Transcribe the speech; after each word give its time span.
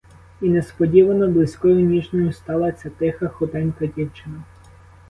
І 0.41 0.49
несподівано 0.49 1.27
близькою, 1.27 1.79
ніжною 1.81 2.33
стала 2.33 2.71
ця 2.71 2.89
тиха, 2.89 3.27
худенька 3.27 3.85
дівчина. 3.87 4.43